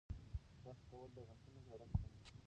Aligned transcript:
برس 0.63 0.79
کول 0.89 1.09
د 1.15 1.17
غاښونو 1.27 1.59
زړښت 1.67 1.93
کموي. 2.03 2.29